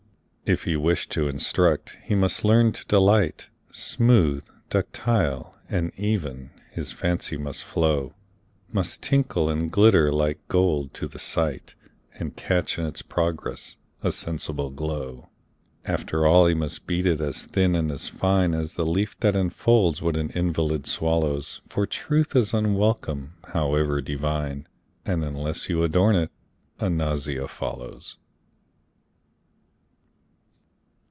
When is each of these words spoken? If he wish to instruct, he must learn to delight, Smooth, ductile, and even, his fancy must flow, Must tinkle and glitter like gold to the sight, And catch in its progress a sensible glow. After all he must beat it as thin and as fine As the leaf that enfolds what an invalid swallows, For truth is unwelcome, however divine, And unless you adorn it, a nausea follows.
If 0.43 0.65
he 0.65 0.75
wish 0.75 1.07
to 1.09 1.29
instruct, 1.29 1.97
he 2.03 2.13
must 2.13 2.43
learn 2.43 2.73
to 2.73 2.85
delight, 2.85 3.47
Smooth, 3.71 4.43
ductile, 4.69 5.55
and 5.69 5.93
even, 5.97 6.49
his 6.71 6.91
fancy 6.91 7.37
must 7.37 7.63
flow, 7.63 8.15
Must 8.69 9.01
tinkle 9.01 9.49
and 9.49 9.71
glitter 9.71 10.11
like 10.11 10.45
gold 10.49 10.93
to 10.95 11.07
the 11.07 11.19
sight, 11.19 11.75
And 12.15 12.35
catch 12.35 12.77
in 12.77 12.85
its 12.85 13.01
progress 13.01 13.77
a 14.03 14.11
sensible 14.11 14.71
glow. 14.71 15.29
After 15.85 16.27
all 16.27 16.47
he 16.47 16.53
must 16.53 16.85
beat 16.85 17.05
it 17.05 17.21
as 17.21 17.43
thin 17.43 17.73
and 17.73 17.89
as 17.89 18.09
fine 18.09 18.53
As 18.53 18.75
the 18.75 18.85
leaf 18.85 19.17
that 19.21 19.37
enfolds 19.37 20.01
what 20.01 20.17
an 20.17 20.31
invalid 20.31 20.85
swallows, 20.85 21.61
For 21.69 21.87
truth 21.87 22.35
is 22.35 22.53
unwelcome, 22.53 23.35
however 23.53 24.01
divine, 24.01 24.67
And 25.05 25.23
unless 25.23 25.69
you 25.69 25.81
adorn 25.81 26.17
it, 26.17 26.29
a 26.77 26.89
nausea 26.89 27.47
follows. 27.47 28.17